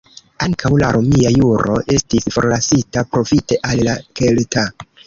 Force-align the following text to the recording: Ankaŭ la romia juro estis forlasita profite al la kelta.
Ankaŭ 0.45 0.71
la 0.83 0.87
romia 0.95 1.33
juro 1.35 1.77
estis 1.99 2.27
forlasita 2.39 3.07
profite 3.13 3.65
al 3.71 3.89
la 3.91 3.99
kelta. 4.23 4.71